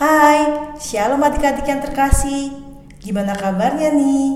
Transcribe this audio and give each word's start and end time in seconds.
Hai, 0.00 0.72
shalom 0.80 1.20
adik-adik 1.20 1.68
yang 1.68 1.84
terkasih. 1.84 2.56
Gimana 3.04 3.36
kabarnya 3.36 3.92
nih? 3.92 4.32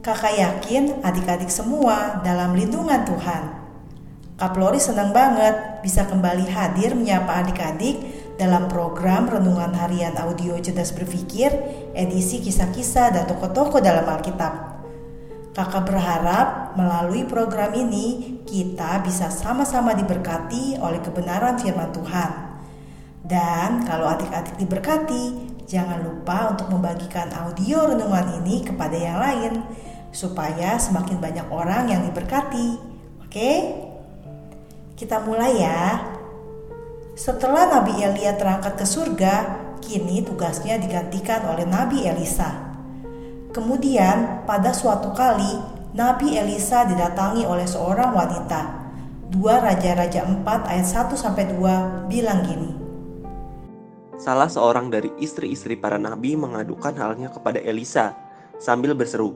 Kakak 0.00 0.40
yakin 0.40 1.04
adik-adik 1.04 1.52
semua 1.52 2.24
dalam 2.24 2.56
lindungan 2.56 3.04
Tuhan. 3.04 3.44
Kak 4.40 4.56
Lori 4.56 4.80
senang 4.80 5.12
banget 5.12 5.84
bisa 5.84 6.08
kembali 6.08 6.48
hadir 6.48 6.96
menyapa 6.96 7.44
adik-adik 7.44 8.00
dalam 8.40 8.64
program 8.72 9.28
Renungan 9.28 9.76
Harian 9.76 10.16
Audio 10.16 10.56
Cerdas 10.56 10.96
Berpikir 10.96 11.52
edisi 11.92 12.40
kisah-kisah 12.40 13.12
dan 13.12 13.28
tokoh-tokoh 13.28 13.84
dalam 13.84 14.08
Alkitab. 14.08 14.80
Kakak 15.52 15.92
berharap 15.92 16.72
melalui 16.72 17.28
program 17.28 17.76
ini 17.76 18.40
kita 18.48 19.04
bisa 19.04 19.28
sama-sama 19.28 19.92
diberkati 19.92 20.80
oleh 20.80 21.04
kebenaran 21.04 21.60
firman 21.60 21.92
Tuhan. 21.92 22.53
Dan 23.24 23.88
kalau 23.88 24.04
adik-adik 24.12 24.60
diberkati, 24.60 25.56
jangan 25.64 26.04
lupa 26.04 26.52
untuk 26.52 26.68
membagikan 26.68 27.32
audio 27.32 27.88
renungan 27.88 28.44
ini 28.44 28.60
kepada 28.60 28.92
yang 28.92 29.16
lain 29.16 29.52
supaya 30.12 30.76
semakin 30.76 31.16
banyak 31.18 31.48
orang 31.48 31.88
yang 31.88 32.04
diberkati. 32.04 32.76
Oke? 33.24 33.50
Kita 34.92 35.24
mulai 35.24 35.56
ya. 35.56 36.04
Setelah 37.16 37.80
Nabi 37.80 37.96
Elia 37.96 38.36
terangkat 38.36 38.76
ke 38.76 38.86
surga, 38.86 39.34
kini 39.80 40.20
tugasnya 40.20 40.76
digantikan 40.76 41.48
oleh 41.48 41.64
Nabi 41.64 42.04
Elisa. 42.04 42.76
Kemudian, 43.56 44.44
pada 44.44 44.74
suatu 44.76 45.16
kali, 45.16 45.58
Nabi 45.96 46.36
Elisa 46.36 46.84
didatangi 46.84 47.46
oleh 47.46 47.64
seorang 47.64 48.12
wanita. 48.12 48.84
Dua 49.30 49.62
Raja-Raja 49.62 50.26
4 50.26 50.42
ayat 50.44 50.86
1 50.86 51.14
sampai 51.14 51.54
2 51.54 52.10
bilang 52.10 52.42
gini. 52.42 52.83
Salah 54.14 54.46
seorang 54.46 54.88
dari 54.94 55.10
istri-istri 55.18 55.74
para 55.74 55.98
nabi 55.98 56.38
mengadukan 56.38 56.94
halnya 56.94 57.30
kepada 57.34 57.58
Elisa 57.58 58.14
sambil 58.62 58.94
berseru, 58.94 59.34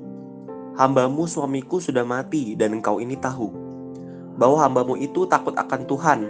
Hambamu 0.78 1.26
suamiku 1.26 1.82
sudah 1.82 2.06
mati 2.06 2.54
dan 2.54 2.78
engkau 2.78 3.02
ini 3.02 3.18
tahu 3.18 3.50
bahwa 4.38 4.62
hambamu 4.62 4.94
itu 4.94 5.26
takut 5.26 5.52
akan 5.58 5.82
Tuhan. 5.90 6.20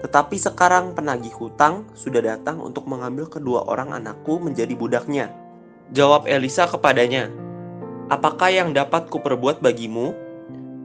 Tetapi 0.00 0.36
sekarang 0.40 0.96
penagih 0.96 1.36
hutang 1.36 1.84
sudah 1.92 2.24
datang 2.24 2.64
untuk 2.64 2.88
mengambil 2.88 3.28
kedua 3.28 3.68
orang 3.68 3.92
anakku 3.92 4.40
menjadi 4.40 4.72
budaknya. 4.72 5.28
Jawab 5.92 6.24
Elisa 6.24 6.64
kepadanya, 6.64 7.28
Apakah 8.08 8.48
yang 8.48 8.72
dapat 8.72 9.12
kuperbuat 9.12 9.60
bagimu? 9.60 10.16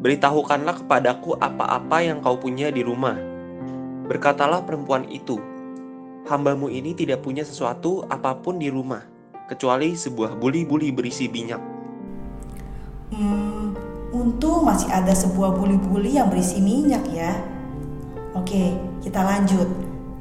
Beritahukanlah 0.03 0.83
kepadaku 0.83 1.39
apa-apa 1.39 2.03
yang 2.03 2.19
kau 2.19 2.35
punya 2.35 2.69
di 2.69 2.83
rumah. 2.83 3.15
Berkatalah 4.05 4.61
perempuan 4.67 5.07
itu, 5.09 5.39
Hambamu 6.25 6.73
ini 6.73 6.97
tidak 6.97 7.21
punya 7.21 7.45
sesuatu 7.45 8.01
apa 8.09 8.33
pun 8.41 8.57
di 8.57 8.73
rumah, 8.73 9.05
kecuali 9.45 9.93
sebuah 9.93 10.41
buli-buli 10.41 10.89
berisi 10.89 11.29
minyak. 11.29 11.61
Hmm, 13.13 13.77
untung 14.09 14.65
masih 14.65 14.89
ada 14.89 15.13
sebuah 15.13 15.53
buli-buli 15.53 16.17
yang 16.17 16.33
berisi 16.33 16.57
minyak 16.57 17.05
ya. 17.13 17.29
Oke, 18.33 18.73
kita 19.05 19.21
lanjut. 19.21 19.69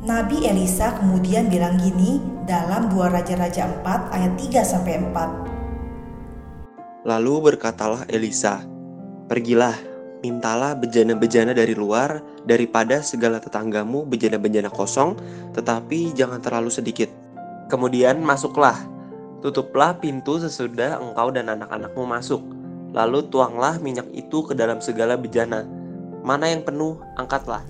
Nabi 0.04 0.44
Elisa 0.44 0.92
kemudian 1.00 1.48
bilang 1.48 1.80
gini 1.80 2.20
dalam 2.44 2.92
2 2.92 3.08
Raja-Raja 3.08 3.64
4 3.80 4.12
ayat 4.12 4.36
3 4.36 4.60
sampai 4.60 5.00
4. 5.00 7.08
Lalu 7.08 7.48
berkatalah 7.48 8.04
Elisa, 8.12 8.60
"Pergilah, 9.24 9.93
mintalah 10.24 10.72
bejana-bejana 10.72 11.52
dari 11.52 11.76
luar 11.76 12.24
daripada 12.48 13.04
segala 13.04 13.36
tetanggamu 13.36 14.08
bejana-bejana 14.08 14.72
kosong, 14.72 15.20
tetapi 15.52 16.16
jangan 16.16 16.40
terlalu 16.40 16.72
sedikit. 16.72 17.12
Kemudian 17.68 18.24
masuklah, 18.24 18.80
tutuplah 19.44 20.00
pintu 20.00 20.40
sesudah 20.40 20.96
engkau 20.96 21.28
dan 21.28 21.52
anak-anakmu 21.52 22.08
masuk." 22.08 22.40
Lalu 22.94 23.26
tuanglah 23.26 23.76
minyak 23.82 24.06
itu 24.14 24.46
ke 24.46 24.54
dalam 24.54 24.78
segala 24.78 25.18
bejana. 25.18 25.66
Mana 26.22 26.46
yang 26.46 26.62
penuh, 26.62 27.02
angkatlah. 27.18 27.66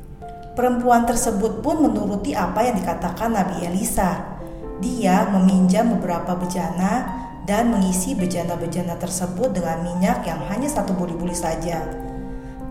Perempuan 0.53 1.09
tersebut 1.09 1.65
pun 1.65 1.81
menuruti 1.81 2.37
apa 2.37 2.63
yang 2.63 2.77
dikatakan 2.79 3.33
Nabi 3.33 3.67
Elisa. 3.67 4.37
Dia 4.85 5.27
meminjam 5.33 5.97
beberapa 5.97 6.37
bejana 6.37 7.09
dan 7.49 7.73
mengisi 7.73 8.13
bejana-bejana 8.13 9.01
tersebut 9.01 9.57
dengan 9.57 9.81
minyak 9.81 10.29
yang 10.29 10.45
hanya 10.53 10.69
satu 10.69 10.93
buli-buli 10.93 11.33
saja. 11.33 12.04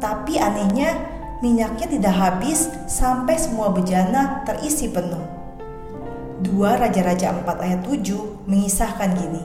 Tapi 0.04 0.36
anehnya, 0.36 1.00
minyaknya 1.40 1.88
tidak 1.88 2.12
habis 2.12 2.68
sampai 2.92 3.40
semua 3.40 3.72
bejana 3.72 4.44
terisi 4.44 4.92
penuh. 4.92 5.24
Dua 6.44 6.76
Raja-Raja 6.76 7.32
4 7.32 7.48
ayat 7.48 7.88
7 7.88 8.44
mengisahkan 8.52 9.10
gini. 9.16 9.42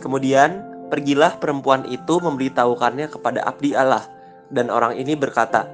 Kemudian 0.00 0.68
Pergilah 0.88 1.36
perempuan 1.36 1.84
itu 1.84 2.16
memberitahukannya 2.16 3.12
kepada 3.12 3.44
abdi 3.44 3.76
Allah, 3.76 4.08
dan 4.48 4.72
orang 4.72 4.96
ini 4.96 5.12
berkata, 5.12 5.68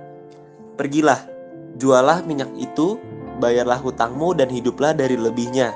Pergilah, 0.74 1.22
jualah 1.78 2.26
minyak 2.26 2.50
itu, 2.58 2.98
bayarlah 3.38 3.78
hutangmu 3.78 4.34
dan 4.34 4.50
hiduplah 4.50 4.90
dari 4.90 5.14
lebihnya, 5.14 5.70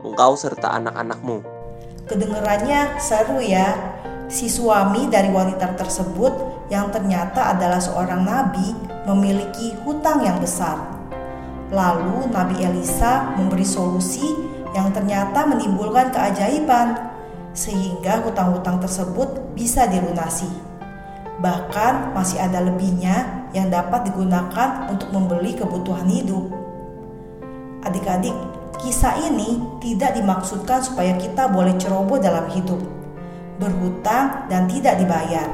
engkau 0.00 0.40
serta 0.40 0.72
anak-anakmu. 0.80 1.44
Kedengerannya 2.08 2.96
seru 2.96 3.44
ya, 3.44 3.76
si 4.32 4.48
suami 4.48 5.04
dari 5.12 5.28
wanita 5.28 5.76
tersebut 5.76 6.47
yang 6.68 6.92
ternyata 6.92 7.56
adalah 7.56 7.80
seorang 7.80 8.24
nabi 8.24 8.76
memiliki 9.08 9.72
hutang 9.84 10.20
yang 10.20 10.36
besar. 10.36 10.76
Lalu 11.68 12.32
Nabi 12.32 12.64
Elisa 12.64 13.36
memberi 13.36 13.64
solusi 13.64 14.24
yang 14.72 14.88
ternyata 14.92 15.44
menimbulkan 15.44 16.08
keajaiban 16.12 16.96
sehingga 17.52 18.24
hutang-hutang 18.24 18.80
tersebut 18.80 19.52
bisa 19.52 19.84
dilunasi. 19.84 20.48
Bahkan 21.40 22.16
masih 22.16 22.40
ada 22.40 22.64
lebihnya 22.64 23.48
yang 23.52 23.68
dapat 23.68 24.08
digunakan 24.08 24.88
untuk 24.92 25.12
membeli 25.12 25.56
kebutuhan 25.56 26.08
hidup. 26.08 26.52
Adik-adik, 27.84 28.34
kisah 28.80 29.16
ini 29.28 29.60
tidak 29.78 30.16
dimaksudkan 30.18 30.82
supaya 30.82 31.14
kita 31.16 31.48
boleh 31.52 31.76
ceroboh 31.78 32.18
dalam 32.18 32.48
hidup, 32.50 32.80
berhutang 33.60 34.50
dan 34.50 34.66
tidak 34.66 34.98
dibayar, 34.98 35.46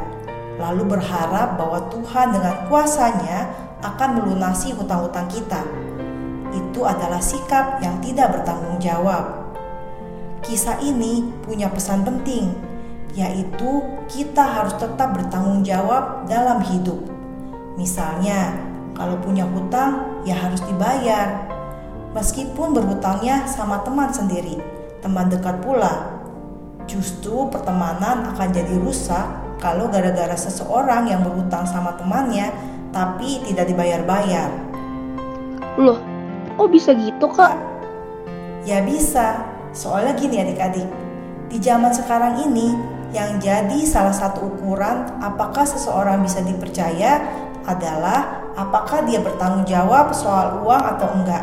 lalu 0.60 0.96
berharap 0.96 1.58
bahwa 1.58 1.90
Tuhan 1.90 2.34
dengan 2.34 2.54
kuasanya 2.70 3.50
akan 3.82 4.22
melunasi 4.22 4.72
hutang-hutang 4.74 5.26
kita. 5.28 5.62
Itu 6.54 6.86
adalah 6.86 7.18
sikap 7.18 7.82
yang 7.82 7.98
tidak 7.98 8.38
bertanggung 8.38 8.78
jawab 8.78 9.44
Kisah 10.44 10.76
ini 10.84 11.24
punya 11.40 11.72
pesan 11.72 12.04
penting, 12.04 12.52
yaitu 13.16 13.80
kita 14.12 14.44
harus 14.44 14.76
tetap 14.76 15.16
bertanggung 15.16 15.64
jawab 15.64 16.28
dalam 16.28 16.60
hidup. 16.60 17.00
Misalnya, 17.80 18.52
kalau 18.92 19.16
punya 19.24 19.48
hutang, 19.48 20.20
ya 20.28 20.36
harus 20.36 20.60
dibayar. 20.68 21.48
Meskipun 22.12 22.76
berhutangnya 22.76 23.48
sama 23.48 23.80
teman 23.88 24.12
sendiri, 24.12 24.60
teman 25.00 25.32
dekat 25.32 25.64
pula. 25.64 26.20
Justru 26.84 27.48
pertemanan 27.48 28.36
akan 28.36 28.48
jadi 28.52 28.76
rusak 28.84 29.24
kalau 29.64 29.88
gara-gara 29.88 30.36
seseorang 30.36 31.08
yang 31.08 31.24
berhutang 31.24 31.64
sama 31.64 31.96
temannya 31.96 32.52
tapi 32.92 33.40
tidak 33.48 33.72
dibayar-bayar. 33.72 34.52
Loh, 35.80 35.98
kok 36.60 36.68
bisa 36.68 36.92
gitu 36.92 37.26
kak? 37.32 37.56
Ya 38.68 38.84
bisa, 38.84 39.54
Soalnya 39.74 40.14
gini 40.14 40.38
adik-adik, 40.38 40.86
di 41.50 41.58
zaman 41.58 41.90
sekarang 41.90 42.46
ini 42.46 42.78
yang 43.10 43.42
jadi 43.42 43.82
salah 43.82 44.14
satu 44.14 44.54
ukuran 44.54 45.18
apakah 45.18 45.66
seseorang 45.66 46.22
bisa 46.22 46.38
dipercaya 46.46 47.18
adalah 47.66 48.54
apakah 48.54 49.02
dia 49.02 49.18
bertanggung 49.18 49.66
jawab 49.66 50.14
soal 50.14 50.62
uang 50.62 50.82
atau 50.94 51.10
enggak. 51.18 51.42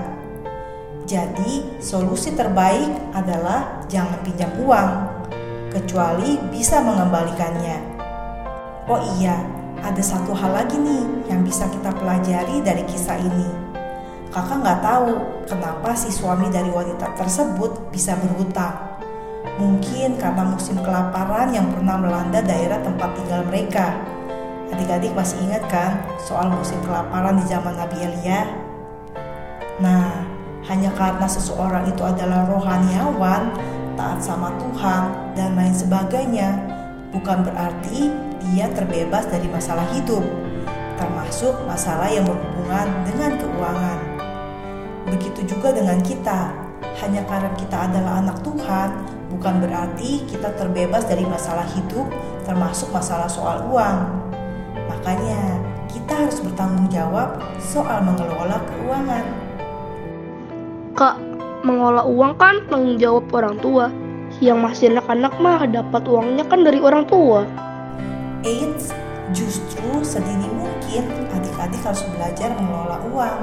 Jadi, 1.03 1.83
solusi 1.83 2.31
terbaik 2.31 2.87
adalah 3.11 3.83
jangan 3.91 4.15
pinjam 4.23 4.47
uang, 4.63 4.89
kecuali 5.75 6.39
bisa 6.55 6.79
mengembalikannya. 6.79 7.90
Oh 8.89 9.01
iya, 9.19 9.37
ada 9.81 10.01
satu 10.01 10.33
hal 10.33 10.53
lagi 10.53 10.77
nih 10.77 11.29
yang 11.29 11.41
bisa 11.45 11.69
kita 11.69 11.93
pelajari 11.93 12.61
dari 12.65 12.81
kisah 12.85 13.17
ini 13.17 13.71
Kakak 14.31 14.63
nggak 14.63 14.79
tahu 14.79 15.11
kenapa 15.43 15.91
si 15.91 16.07
suami 16.07 16.47
dari 16.47 16.71
wanita 16.71 17.19
tersebut 17.19 17.91
bisa 17.91 18.15
berhutang. 18.15 18.71
Mungkin 19.59 20.15
karena 20.15 20.47
musim 20.47 20.79
kelaparan 20.79 21.51
yang 21.51 21.67
pernah 21.67 21.99
melanda 21.99 22.39
daerah 22.39 22.79
tempat 22.79 23.11
tinggal 23.19 23.43
mereka. 23.43 23.91
Adik-adik 24.71 25.11
masih 25.11 25.35
ingat 25.43 25.67
kan 25.67 25.99
soal 26.15 26.47
musim 26.47 26.79
kelaparan 26.87 27.43
di 27.43 27.45
zaman 27.51 27.75
Nabi 27.75 27.97
Elia? 28.07 28.47
Nah, 29.83 30.23
hanya 30.71 30.95
karena 30.95 31.27
seseorang 31.27 31.91
itu 31.91 31.99
adalah 31.99 32.47
rohaniawan, 32.47 33.51
taat 33.99 34.23
sama 34.23 34.55
Tuhan, 34.55 35.35
dan 35.35 35.59
lain 35.59 35.75
sebagainya, 35.75 36.55
bukan 37.11 37.43
berarti 37.43 38.09
dia 38.47 38.71
terbebas 38.71 39.27
dari 39.27 39.45
masalah 39.51 39.85
hidup, 39.91 40.23
termasuk 40.95 41.53
masalah 41.67 42.07
yang 42.07 42.23
berhubungan 42.23 42.87
dengan 43.05 43.31
keuangan. 43.37 43.99
Begitu 45.11 45.55
juga 45.55 45.75
dengan 45.75 45.99
kita. 46.01 46.71
hanya 46.99 47.23
karena 47.23 47.49
kita 47.55 47.87
adalah 47.87 48.19
anak 48.19 48.43
Tuhan, 48.43 48.89
bukan 49.31 49.63
berarti 49.63 50.27
kita 50.27 50.53
terbebas 50.59 51.07
dari 51.07 51.23
masalah 51.23 51.63
hidup, 51.71 52.03
termasuk 52.43 52.91
masalah 52.91 53.31
soal 53.31 53.63
uang. 53.71 53.97
Makanya, 54.91 55.55
kita 55.87 56.27
harus 56.27 56.43
bertanggung 56.43 56.91
jawab 56.91 57.39
soal 57.63 58.03
mengelola 58.03 58.59
keuangan. 58.59 59.25
Kak, 60.93 61.15
mengelola 61.63 62.03
uang 62.05 62.33
kan 62.35 62.59
tanggung 62.67 62.99
jawab 62.99 63.25
orang 63.33 63.55
tua. 63.63 63.87
Yang 64.41 64.57
masih 64.57 64.85
anak-anak 64.97 65.37
mah 65.37 65.69
dapat 65.69 66.01
uangnya 66.09 66.41
kan 66.49 66.65
dari 66.65 66.81
orang 66.81 67.05
tua. 67.05 67.45
Eits, 68.41 68.89
justru 69.37 70.01
sedini 70.01 70.49
mungkin 70.49 71.05
adik-adik 71.29 71.77
harus 71.85 72.01
belajar 72.09 72.49
mengelola 72.57 72.97
uang. 73.13 73.39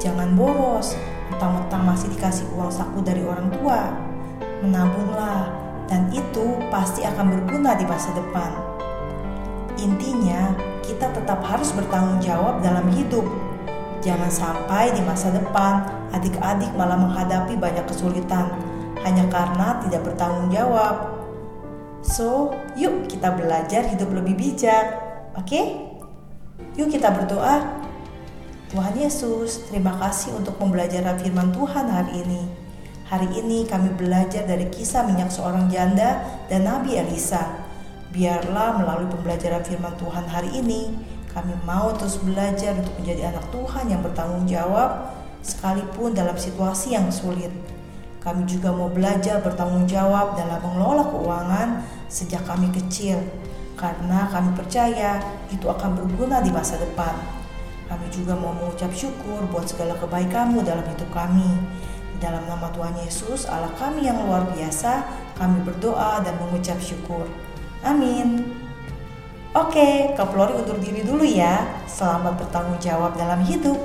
Jangan 0.00 0.32
boros, 0.32 0.96
mentang-mentang 1.28 1.84
masih 1.84 2.08
dikasih 2.08 2.48
uang 2.56 2.72
saku 2.72 3.04
dari 3.04 3.20
orang 3.20 3.52
tua. 3.52 3.92
Menabunglah, 4.64 5.52
dan 5.92 6.08
itu 6.08 6.56
pasti 6.72 7.04
akan 7.04 7.28
berguna 7.28 7.76
di 7.76 7.84
masa 7.84 8.08
depan. 8.16 8.48
Intinya, 9.76 10.56
kita 10.88 11.12
tetap 11.12 11.44
harus 11.44 11.68
bertanggung 11.76 12.24
jawab 12.24 12.64
dalam 12.64 12.88
hidup. 12.96 13.28
Jangan 14.00 14.32
sampai 14.32 14.88
di 14.96 15.04
masa 15.04 15.28
depan 15.36 15.84
adik-adik 16.16 16.72
malah 16.80 16.96
menghadapi 16.96 17.60
banyak 17.60 17.84
kesulitan 17.84 18.73
hanya 19.02 19.26
karena 19.32 19.82
tidak 19.82 20.02
bertanggung 20.06 20.54
jawab. 20.54 21.10
So, 22.04 22.52
yuk 22.76 23.08
kita 23.08 23.32
belajar 23.34 23.88
hidup 23.88 24.12
lebih 24.12 24.36
bijak, 24.36 24.86
oke? 25.34 25.48
Okay? 25.48 25.64
Yuk 26.76 26.92
kita 26.92 27.10
berdoa. 27.10 27.82
Tuhan 28.74 28.94
Yesus, 28.98 29.70
terima 29.70 29.94
kasih 30.02 30.34
untuk 30.34 30.58
pembelajaran 30.58 31.14
firman 31.22 31.54
Tuhan 31.54 31.86
hari 31.86 32.26
ini. 32.26 32.42
Hari 33.06 33.30
ini 33.30 33.62
kami 33.68 33.94
belajar 33.94 34.42
dari 34.42 34.66
kisah 34.66 35.06
minyak 35.06 35.30
seorang 35.30 35.70
janda 35.70 36.24
dan 36.50 36.66
Nabi 36.66 36.98
Elisa. 36.98 37.62
Biarlah 38.10 38.82
melalui 38.82 39.06
pembelajaran 39.10 39.62
firman 39.62 39.94
Tuhan 39.94 40.26
hari 40.26 40.50
ini, 40.58 40.90
kami 41.30 41.54
mau 41.62 41.94
terus 41.94 42.18
belajar 42.18 42.74
untuk 42.78 42.94
menjadi 42.98 43.30
anak 43.34 43.46
Tuhan 43.54 43.84
yang 43.90 44.00
bertanggung 44.02 44.46
jawab, 44.50 45.10
sekalipun 45.42 46.14
dalam 46.14 46.34
situasi 46.34 46.98
yang 46.98 47.06
sulit. 47.14 47.50
Kami 48.24 48.48
juga 48.48 48.72
mau 48.72 48.88
belajar 48.88 49.44
bertanggung 49.44 49.84
jawab 49.84 50.32
dalam 50.40 50.56
mengelola 50.64 51.04
keuangan 51.12 51.84
sejak 52.08 52.40
kami 52.48 52.72
kecil, 52.72 53.20
karena 53.76 54.32
kami 54.32 54.56
percaya 54.56 55.20
itu 55.52 55.68
akan 55.68 55.92
berguna 55.92 56.40
di 56.40 56.48
masa 56.48 56.80
depan. 56.80 57.12
Kami 57.84 58.08
juga 58.08 58.32
mau 58.32 58.56
mengucap 58.56 58.88
syukur 58.96 59.44
buat 59.52 59.68
segala 59.68 59.92
kebaikanmu 60.00 60.64
dalam 60.64 60.88
hidup 60.88 61.12
kami. 61.12 61.52
Dalam 62.16 62.48
nama 62.48 62.72
Tuhan 62.72 62.96
Yesus, 63.04 63.44
Allah 63.44 63.68
kami 63.76 64.08
yang 64.08 64.16
luar 64.24 64.48
biasa, 64.56 65.04
kami 65.36 65.60
berdoa 65.60 66.24
dan 66.24 66.32
mengucap 66.40 66.80
syukur. 66.80 67.28
Amin. 67.84 68.56
Oke, 69.52 70.16
Kak 70.16 70.32
Flori 70.32 70.56
undur 70.56 70.80
diri 70.80 71.04
dulu 71.04 71.22
ya. 71.22 71.84
Selamat 71.84 72.40
bertanggung 72.40 72.80
jawab 72.80 73.20
dalam 73.20 73.44
hidup. 73.44 73.76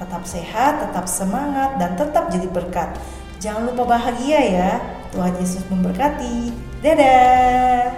Tetap 0.00 0.24
sehat, 0.24 0.80
tetap 0.80 1.04
semangat, 1.04 1.76
dan 1.76 1.92
tetap 1.94 2.32
jadi 2.32 2.48
berkat. 2.48 2.96
Jangan 3.42 3.74
lupa 3.74 3.98
bahagia 3.98 4.38
ya. 4.38 4.70
Tuhan 5.10 5.34
Yesus 5.34 5.66
memberkati. 5.66 6.54
Dadah. 6.78 7.90